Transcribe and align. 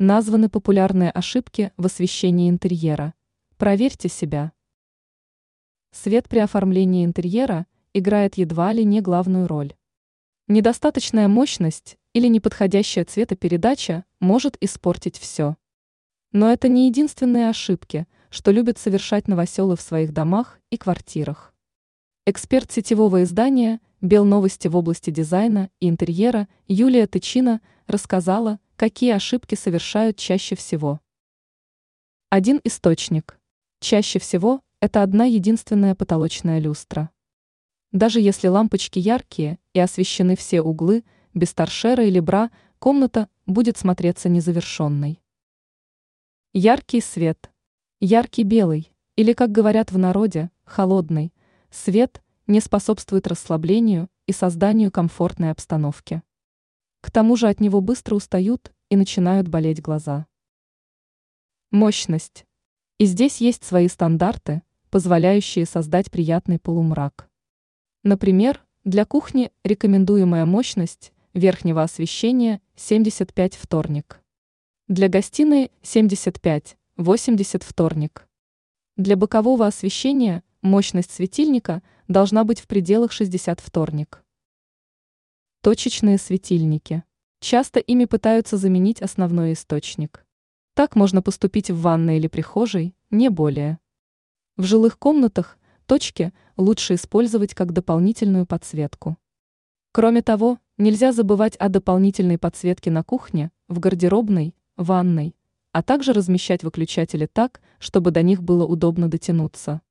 Названы 0.00 0.48
популярные 0.48 1.10
ошибки 1.10 1.72
в 1.76 1.86
освещении 1.86 2.48
интерьера. 2.48 3.14
Проверьте 3.56 4.08
себя. 4.08 4.52
Свет 5.90 6.28
при 6.28 6.38
оформлении 6.38 7.04
интерьера 7.04 7.66
играет 7.92 8.36
едва 8.36 8.72
ли 8.72 8.84
не 8.84 9.00
главную 9.00 9.48
роль. 9.48 9.74
Недостаточная 10.46 11.26
мощность 11.26 11.98
или 12.12 12.28
неподходящая 12.28 13.06
цветопередача 13.06 14.04
может 14.20 14.56
испортить 14.60 15.18
все. 15.18 15.56
Но 16.30 16.52
это 16.52 16.68
не 16.68 16.86
единственные 16.86 17.48
ошибки, 17.48 18.06
что 18.30 18.52
любят 18.52 18.78
совершать 18.78 19.26
новоселы 19.26 19.74
в 19.74 19.80
своих 19.80 20.12
домах 20.12 20.60
и 20.70 20.76
квартирах. 20.76 21.52
Эксперт 22.24 22.70
сетевого 22.70 23.24
издания 23.24 23.80
«Белновости» 24.00 24.68
в 24.68 24.76
области 24.76 25.10
дизайна 25.10 25.70
и 25.80 25.88
интерьера 25.88 26.46
Юлия 26.68 27.08
Тычина 27.08 27.60
рассказала, 27.88 28.60
какие 28.78 29.10
ошибки 29.10 29.56
совершают 29.56 30.16
чаще 30.16 30.54
всего. 30.54 31.00
Один 32.30 32.60
источник. 32.62 33.40
Чаще 33.80 34.20
всего 34.20 34.62
это 34.80 35.02
одна 35.02 35.24
единственная 35.24 35.96
потолочная 35.96 36.60
люстра. 36.60 37.10
Даже 37.90 38.20
если 38.20 38.46
лампочки 38.46 39.00
яркие 39.00 39.58
и 39.72 39.80
освещены 39.80 40.36
все 40.36 40.62
углы, 40.62 41.04
без 41.34 41.52
торшера 41.54 42.04
или 42.04 42.20
бра, 42.20 42.52
комната 42.78 43.28
будет 43.46 43.76
смотреться 43.76 44.28
незавершенной. 44.28 45.20
Яркий 46.52 47.00
свет. 47.00 47.50
Яркий 47.98 48.44
белый, 48.44 48.92
или, 49.16 49.32
как 49.32 49.50
говорят 49.50 49.90
в 49.90 49.98
народе, 49.98 50.52
холодный, 50.64 51.32
свет 51.68 52.22
не 52.46 52.60
способствует 52.60 53.26
расслаблению 53.26 54.08
и 54.28 54.32
созданию 54.32 54.92
комфортной 54.92 55.50
обстановки. 55.50 56.22
К 57.00 57.10
тому 57.10 57.36
же 57.36 57.48
от 57.48 57.60
него 57.60 57.80
быстро 57.80 58.14
устают 58.16 58.72
и 58.88 58.96
начинают 58.96 59.48
болеть 59.48 59.80
глаза. 59.80 60.26
Мощность. 61.70 62.44
И 62.98 63.04
здесь 63.04 63.40
есть 63.40 63.62
свои 63.64 63.88
стандарты, 63.88 64.62
позволяющие 64.90 65.66
создать 65.66 66.10
приятный 66.10 66.58
полумрак. 66.58 67.28
Например, 68.02 68.64
для 68.84 69.04
кухни 69.04 69.52
рекомендуемая 69.64 70.46
мощность 70.46 71.12
верхнего 71.34 71.82
освещения 71.82 72.60
75 72.76 73.54
вторник. 73.54 74.20
Для 74.88 75.08
гостиной 75.08 75.70
75-80 75.82 76.76
вторник. 77.62 78.26
Для 78.96 79.16
бокового 79.16 79.66
освещения 79.66 80.42
мощность 80.62 81.12
светильника 81.12 81.82
должна 82.08 82.44
быть 82.44 82.60
в 82.60 82.66
пределах 82.66 83.12
60 83.12 83.60
вторник. 83.60 84.24
Точечные 85.68 86.16
светильники. 86.16 87.04
Часто 87.40 87.78
ими 87.78 88.06
пытаются 88.06 88.56
заменить 88.56 89.02
основной 89.02 89.52
источник. 89.52 90.24
Так 90.72 90.96
можно 90.96 91.20
поступить 91.20 91.70
в 91.70 91.82
ванной 91.82 92.16
или 92.16 92.26
прихожей, 92.26 92.94
не 93.10 93.28
более. 93.28 93.78
В 94.56 94.64
жилых 94.64 94.98
комнатах 94.98 95.58
точки 95.84 96.32
лучше 96.56 96.94
использовать 96.94 97.54
как 97.54 97.74
дополнительную 97.74 98.46
подсветку. 98.46 99.18
Кроме 99.92 100.22
того, 100.22 100.58
нельзя 100.78 101.12
забывать 101.12 101.54
о 101.56 101.68
дополнительной 101.68 102.38
подсветке 102.38 102.90
на 102.90 103.02
кухне, 103.02 103.50
в 103.68 103.78
гардеробной, 103.78 104.54
ванной, 104.78 105.36
а 105.72 105.82
также 105.82 106.14
размещать 106.14 106.64
выключатели 106.64 107.26
так, 107.30 107.60
чтобы 107.78 108.10
до 108.10 108.22
них 108.22 108.42
было 108.42 108.64
удобно 108.64 109.10
дотянуться. 109.10 109.82